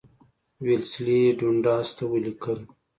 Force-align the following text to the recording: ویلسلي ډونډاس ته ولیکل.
ویلسلي 0.65 1.21
ډونډاس 1.39 1.87
ته 1.97 2.03
ولیکل. 2.11 2.59